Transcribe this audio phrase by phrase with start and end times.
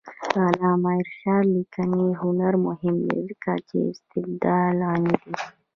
[0.33, 5.19] د علامه رشاد لیکنی هنر مهم دی ځکه چې استبداد غندي.